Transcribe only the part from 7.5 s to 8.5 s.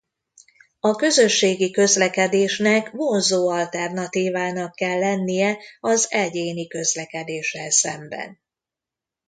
szemben.